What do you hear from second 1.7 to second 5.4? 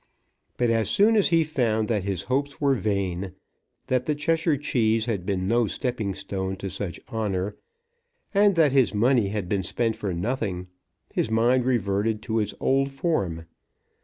that his hopes were vain, that the Cheshire Cheese had